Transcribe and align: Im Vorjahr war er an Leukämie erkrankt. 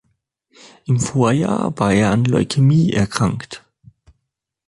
Im 0.85 0.99
Vorjahr 0.99 1.77
war 1.77 1.93
er 1.93 2.09
an 2.09 2.23
Leukämie 2.25 2.91
erkrankt. 2.91 3.63